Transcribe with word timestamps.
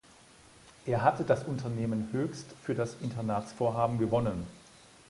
Er 0.87 1.03
hatte 1.03 1.23
das 1.23 1.43
Unternehmen 1.43 2.09
Hoechst 2.11 2.47
für 2.63 2.73
das 2.73 2.95
Internatsvorhaben 3.01 3.99
gewonnen. 3.99 4.47